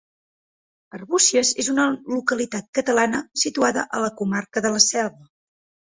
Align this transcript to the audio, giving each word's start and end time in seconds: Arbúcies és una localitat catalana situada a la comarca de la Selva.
Arbúcies 0.99 1.51
és 1.63 1.69
una 1.75 1.85
localitat 2.15 2.69
catalana 2.79 3.23
situada 3.45 3.87
a 3.99 4.03
la 4.07 4.11
comarca 4.23 4.65
de 4.69 4.77
la 4.79 4.83
Selva. 4.91 5.31